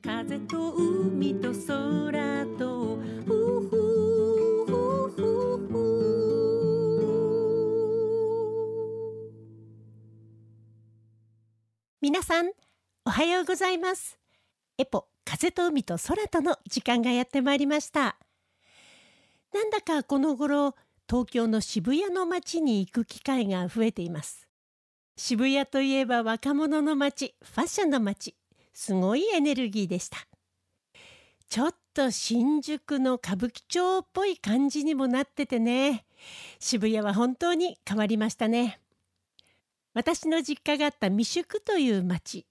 [0.00, 2.98] 風と海と空と
[12.00, 12.50] 皆さん
[13.04, 14.18] おはようございます。
[14.78, 18.18] エポ風と海と空との時間がやってまいりました。
[19.52, 20.76] なんだかこの頃
[21.10, 24.46] 東京の渋谷の街に行く機会が増えています。
[25.16, 28.37] 渋谷といえば若者の街ファッションの街。
[28.78, 30.18] すごいエネルギーでした。
[31.48, 36.04] ちょっと新宿の歌舞伎町っぽい感じにもなっててね。
[36.60, 38.78] 渋谷は本当に変わりましたね。
[39.94, 42.46] 私の実家があった三宿という町。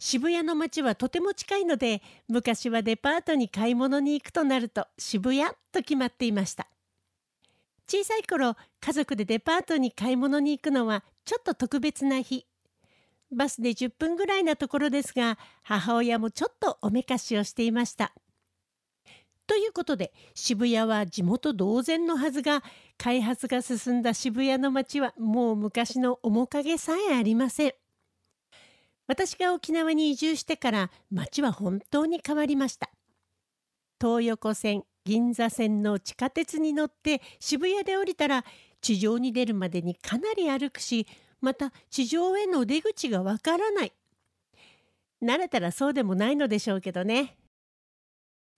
[0.00, 6.66] 渋谷の街はとても近いので昔はデパートに買い物に行くとなると渋谷と決まっていました。
[7.86, 12.46] 小さい頃家族でデパートに買い物に行くのはちょっと特別な日。
[13.32, 18.12] バスで10分ぐらいなところですが母親もちょっとおめかしをしていました。
[19.46, 22.62] ということで渋谷は地元同然のはずが
[22.96, 27.72] 開発が進んだ渋谷の街はもう昔の面影さえありません。
[29.08, 32.90] 私が沖縄に移住してから街は本当に変わりました。
[34.00, 38.44] 東横線銀座線の地下鉄に乗って渋谷で降りたら
[38.80, 41.06] 地上に出るまでにかなり歩くし
[41.42, 43.92] また地上への出口がわからない。
[45.22, 47.36] 慣れたらそうでもないのでしょうけどね。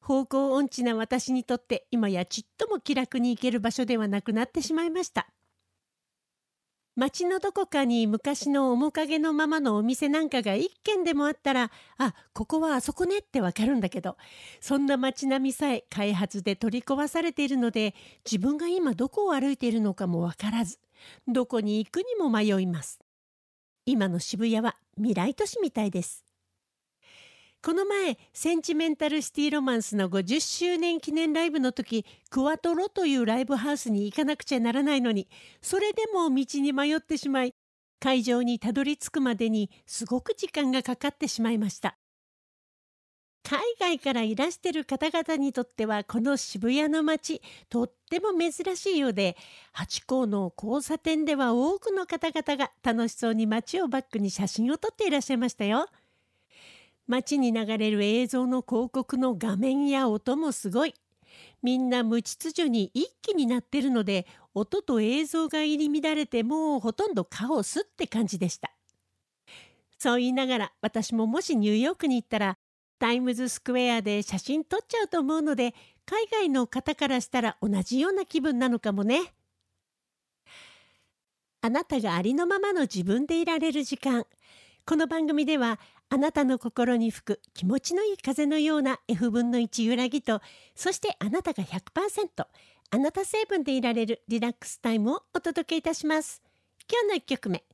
[0.01, 5.29] 方向音痴な私にとって今やちっとも気楽に行ける場所ではなくなってしまいました。
[6.97, 14.17] 街のどこかに昔の面影のままのお店なんかが一軒でもあったらあここはあそこねってわかるんだけど
[14.61, 20.79] そんな町並みさえ開発で取り壊されているので自分が今どこを歩いているのかもわからず
[21.27, 23.01] どこに行くにも迷います。
[23.87, 26.24] 今の渋谷は未来都市みたいです。
[27.65, 35.29] この前センチメンタルシティロマンスの50周年記念ライブの時クワトロというライブハウスに行かなくちゃならないのに
[35.63, 37.55] それでも道に迷ってしまい
[38.01, 41.97] 会場にたどり着くまでにすごく時間がかかってしまいました
[43.45, 49.39] 海外からいらしてる方々にとってはこの渋谷の街とっても珍しいようで
[49.73, 55.87] 八甲の交差点では多くの方々が楽しそうに街をバックに写真を撮っていらっしゃいましたよ。
[57.07, 60.95] 街に流れる映像の広告の画面や音もすごい。
[61.63, 68.71] みんな無秩序に一気になってるので音と映像が入り乱れてもうほとんどカオスって感じでした。
[69.99, 72.59] そう言いながら私ももしニューヨークに行ったら
[72.99, 75.75] タイムズスクエアで写真撮っちゃうと思うので
[76.07, 79.35] 海外の方からしたら同じような気分なのかもね。
[81.63, 84.27] あなたがありのままの自分でいられる時間
[84.87, 85.81] この番組では
[86.11, 90.43] あなたの心に吹く気持ちのいい風のような F 分の1揺らぎと
[90.75, 92.47] そしてあなたが100%
[92.91, 96.43] あなた成分でいられるリラックスタイムをお届けいたします。
[96.87, 97.65] 今日の1曲目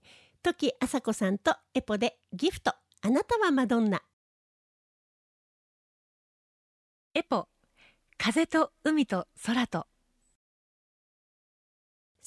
[0.40, 2.74] 時あさこさんと EPOでギフト。
[3.02, 4.02] あなたはマドンナ。
[7.14, 7.48] EPO
[8.18, 9.89] 風と海と空と。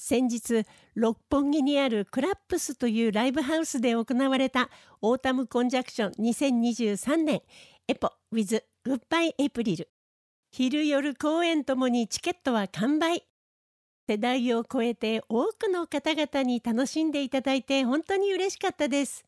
[0.06, 4.68] 先日六本木にあるクラップスというライブハウスで行われた
[5.00, 7.40] Autumn Conjunction 2023年
[7.88, 9.88] エポ with グッバイエイプリル
[10.50, 13.24] 昼夜公演ともにチケットは完売。
[14.06, 19.24] 世代を超えて多くの方々に楽しんでいただいて本当に嬉しかったです。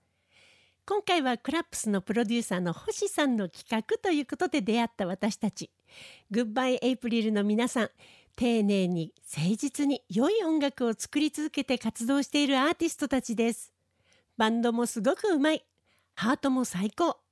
[0.85, 5.71] 今回はクラップスのプロデューサーの星さんの企画ということで出会った私たち。
[6.31, 7.91] グッバイエイプリルの皆さん
[8.37, 13.73] 丁寧に誠実に良い音楽を作り続けて活動しているアーティストたちです。
[14.37, 15.65] バンドもすごくうまい。
[16.15, 17.26] ハートも最高。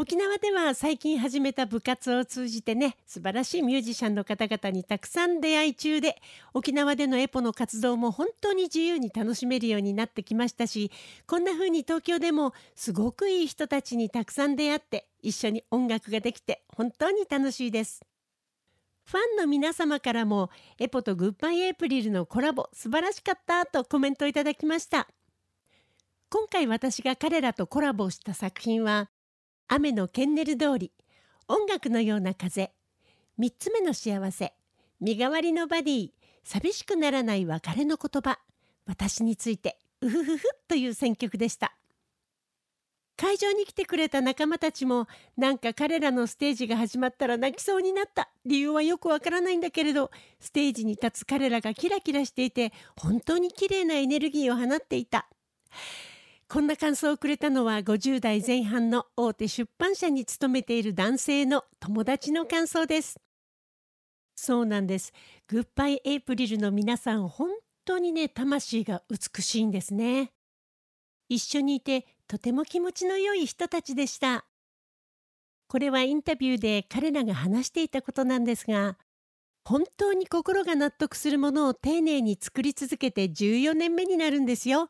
[0.00, 6.22] 沖縄では最近始めた部活を通じてね素晴らしいミュージシャンの方々にたくさん出会い中で
[6.54, 10.92] 沖縄でのエポの活動も本当に自由に楽しめるようになってきましたし
[11.26, 18.00] こんな風に東京でもすごくいい人たちにたくさん出会って一緒に音楽ができて本当に楽しいです。
[19.04, 25.08] ファンの皆様からもエポとグッバイエイプリルのコラボ素晴らしかったとコメントいただきました。
[26.30, 29.10] 今回私が彼らとコラボした作品は
[29.70, 30.92] 雨のケンネル通り
[31.46, 32.72] 音楽のような風
[33.38, 34.54] 3つ目の幸せ
[34.98, 36.10] 身代わりのバディ
[36.42, 38.38] 寂しくならない別れの言葉
[38.86, 41.74] 私についてうふふふという選曲でした。
[43.18, 48.30] 会場に来てくれた仲間たちもなんか彼らのステージが始まったら泣きそうになった。
[48.46, 50.10] 理由はよくわからないんだけれど
[50.40, 55.28] ステージに立つ彼らがキラキラしていて本当に綺麗なエネルギーを放っていた。
[56.50, 63.20] こんな感想をくれたのは50代前半の大手出版社に勤めている男性の友達の感想です。
[64.34, 65.12] そうなんです。
[65.46, 67.50] グッバイエイプリルの皆さん、本
[67.84, 70.30] 当にね、魂が美しいんですね。
[71.28, 74.46] 一緒にいてとても気持ちの良い人たちでした。
[75.66, 78.96] これはインタビューで彼らが話していたことなんですが、
[79.64, 84.88] 本当に心が納得するものを丁寧に作り続けて14年目になるんですよ。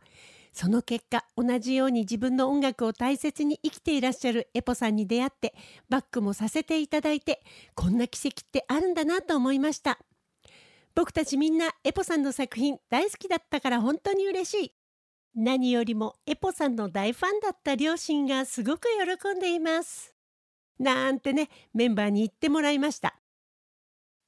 [0.61, 5.55] その結果同じように自分の音楽を大切に生きていらっしゃるエポさんに出会って
[5.89, 7.45] バックもさせていただいて
[7.77, 10.01] こんな奇跡ってあるんだなと思いました。
[10.97, 14.73] 僕たちみんなエポさんの作品大好きだったから本当に嬉しい。
[15.37, 18.89] 何よりもエポさんの大ファンだった両親がすごく
[19.23, 20.13] 喜んでいます。
[20.81, 23.15] なんてねメンバーに言ってもらいました。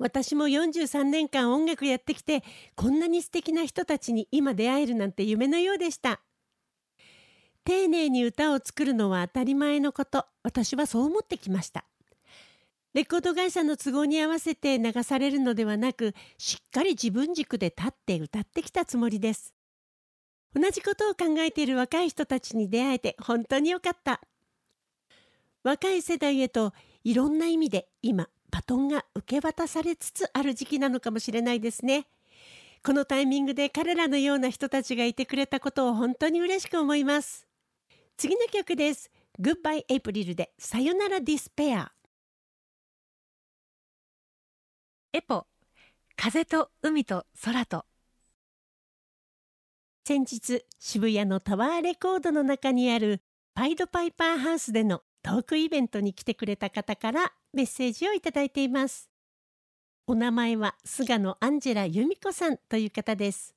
[0.00, 2.42] 私も43年間音楽やってきて
[2.74, 6.22] こんなに素敵な人たちに今出会えるなんて夢のようでした。
[7.64, 10.24] 丁寧に歌を作るのは当たり前のこと。
[10.42, 11.84] 私はそう思ってきました。
[12.94, 19.54] レコード会社の都合に合わせて流されるのではなくしっかり自分軸で立って歌ってきたつもりです。
[20.54, 24.22] 同じことを考えている若い人たちに出会えて本当によかった。
[25.62, 26.72] 若い世代へと
[27.04, 32.06] いろんな意味で今バトンが受け渡されつつある時期なのかもしれないですね。
[32.82, 37.46] このタイミングで彼らのような人たちがいてくれたことを本当に嬉しく思います。
[38.16, 39.10] 次の曲です。
[39.40, 41.92] Goodbye April でさよならディスペア。
[45.12, 45.46] エポ
[46.16, 47.84] 風と海と空と
[50.04, 53.20] 先日渋谷のタワーレコードの中にある
[53.54, 59.10] パイドパイパーハウスでのトークイベントに来てくれた方からメッセージをいただいています。
[60.06, 63.54] お名前は菅野アンジェラ由美子さんという方です。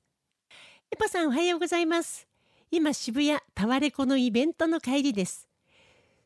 [0.90, 2.28] エポさんおはようございます。
[2.70, 5.48] 今渋谷タワレコのイベントの帰りです。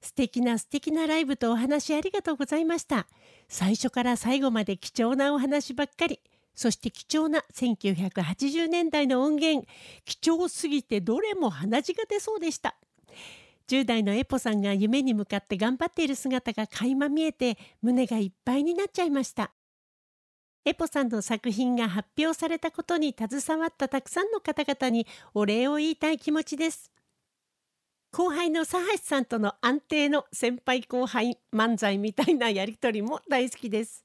[0.00, 3.06] 素敵な素敵なライブとお話ありがとうございました。
[3.48, 6.20] 最初から最後まで貴重なお話ばっかり。
[6.54, 9.66] そして貴重な1980年代の音源。
[10.04, 12.76] 貴重すぎてどれも鼻血が出そうでした。
[13.68, 19.52] 10代のエポさんが夢に向かって頑張っている姿が垣間見えて胸がいっぱいになっちゃいました。
[20.64, 26.90] エポさんの作品が発表されたことに携わったたくさんの方々にお礼を言いたい気持ちです。
[28.10, 34.04] 後輩の佐橋さんとの安定の先輩後輩漫才みたいなやり取りも大好きです。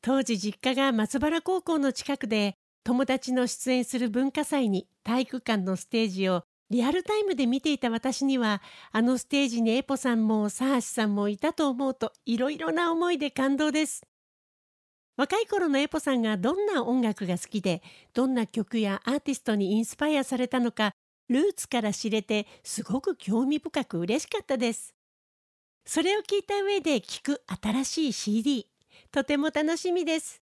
[0.00, 14.02] 当時実家が松原高校の近くで友達の出演する文化祭に体育館のステージをリアルタイムで見ていた私にはあのステージにエポさんもサーシさんもいたと思うといろいろな思いで感動です。
[15.16, 17.82] 若い頃のエポさんがどんな音楽が好きで
[18.14, 20.92] どんな曲やアーティストにインスパイアされたのか
[21.28, 24.94] ルーツから知れてすごく興味深く嬉しかったです。
[25.86, 28.66] それを聞いた上で聴く新しい CD
[29.12, 30.40] とても楽しみです。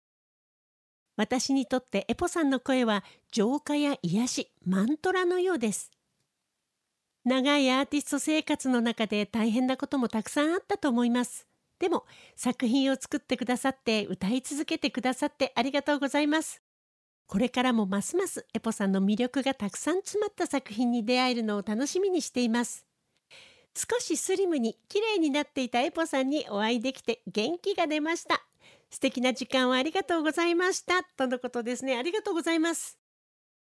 [1.18, 5.92] 私にとってエポさんの声は浄化や癒しマントラのようです。
[7.26, 11.48] 長いアーティスト生活の中で大変なこともたくさんあったと思います。
[11.80, 12.06] でも
[12.36, 16.62] 作品を作ってくださって歌い続けてくださってありがとうございます。
[17.28, 22.86] これからもますますエポさんの魅力がたくさん詰まった作品に出会えるのを楽しみにしています。
[23.76, 28.46] 少しスリムに綺麗になっていたエポさんにお会いできて元気が出ました。
[28.92, 31.04] 素敵な時間をありがとうございました。
[31.04, 31.98] とのことですね。
[31.98, 33.05] ありがとうございます。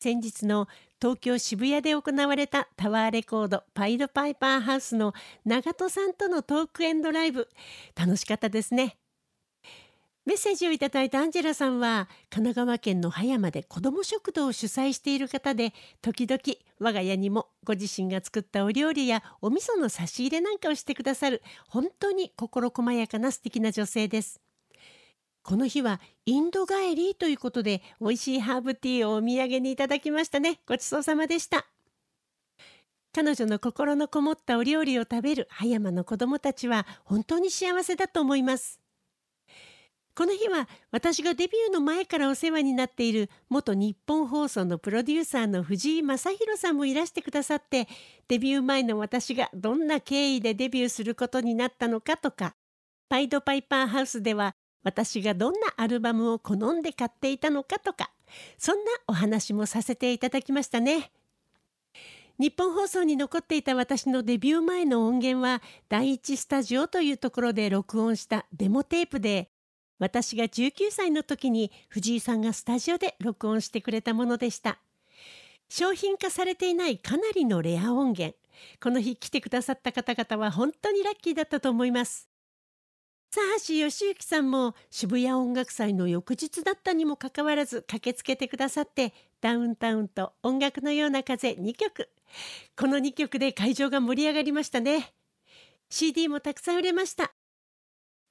[0.04, 0.68] 先日の
[1.00, 5.14] 東京渋谷で行われたタワーレコードパイドパイパーハウスの
[5.46, 7.48] 長戸さんとのトークエンドライブ。
[7.96, 8.98] 楽しかったですね。
[10.26, 16.38] メッセージをいただいたアンジェラさんは神奈川県の葉山で子ども食堂を主催している方で時々
[16.80, 24.42] 我が家にもご自身が作ったお料理やお味噌の差し入れなんかをしてくださる本当に心細やかな素敵な女性です。
[25.44, 30.60] この日はインド帰りということで美味しいハーブティーをお土産にいただきましたね。
[30.66, 31.66] ごちそうさまでした。
[33.12, 38.80] 彼女の心のこもったお料理を食べる葉山の子供たちは本当に幸せだと思います。
[40.16, 47.86] この日は私がデビューの前からお世話になっている元日本放送のプロデューサーの藤井正弘さんもいらしてくださって
[48.28, 52.54] デビュー前の私がどんな経緯でデビューすることになったのかとか
[53.08, 58.10] パイドパイパーハウスでは私がどんなアルバムを好んで買っていたのかとか
[58.58, 61.10] そんなお話もさせていただきましたね。
[62.36, 69.50] 日本放送に残っていた私のデビュー前の音源は第一スタジオというところで録音したデモテープで
[70.00, 74.78] 私が19歳の時に藤井さんがスタジオで録音してくれたものでした。
[75.68, 78.36] 商品化されていないかなりのレア音源。
[78.82, 82.28] この日来てくださった方々は本当にラッキーだったと思います。
[83.66, 92.08] 橋義行さんも渋谷音楽祭の翌日だったにもかかわらず駆けつけてくださってダウンタウンと音楽のような風2曲。
[92.76, 95.12] この2曲で会場が盛り上がりましたね。
[95.88, 97.32] CD もたくさん売れました。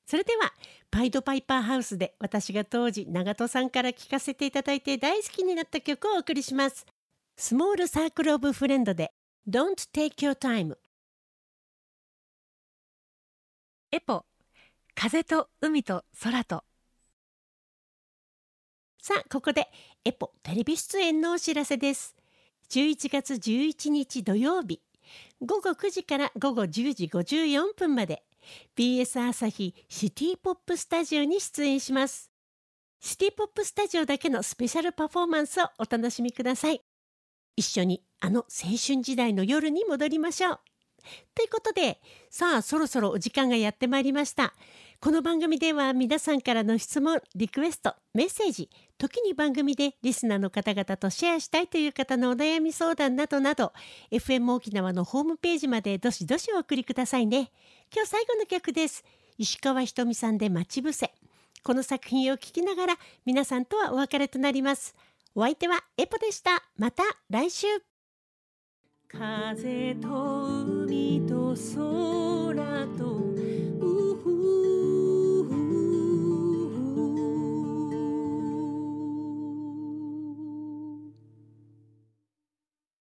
[0.06, 0.54] それでは
[0.92, 6.86] パイドパイパーハウスで私が当時長門さんから聴かせていただいて大好きになった曲をお送りします。
[7.36, 9.12] スモールサークルオブフレンドで
[9.50, 10.78] Don't take your time
[13.92, 14.26] エポ
[14.96, 16.64] 風と海と空と。
[19.02, 19.68] さあここで
[20.06, 22.16] エポテレビ出演のお知らせです。
[22.70, 24.82] 11月11日土曜日
[25.42, 28.24] 午後9時から午後10時54分まで
[28.78, 32.32] BS 朝日シティポップスタジオに出演します。
[33.00, 36.82] シティポップスタジオだけのスペシャルパフォーマンスをお楽しみください。
[37.58, 40.60] 一緒にあの青春時代の夜に戻りましょう。
[41.36, 44.54] ということでさあそろそろお時間がやってまいりました。
[45.04, 53.74] この番組では皆さんからの質問リクエストメッセージ時に番組でリスナーの方々とシェアしたいという方のお悩み相談などなど
[54.12, 57.52] FM 沖縄のホームページまでどしどしお送りくださいね。
[57.94, 59.04] 今日最後の曲です。
[59.38, 61.12] 石川ひとみさんで待ち伏せ。
[61.64, 62.96] この作品を聴きながら
[63.26, 64.96] 皆さんとはお別れとなります。
[65.36, 66.64] お相手はエポでした。
[66.78, 67.93] また来週。
[69.08, 70.46] 風と
[70.86, 73.33] 海と空と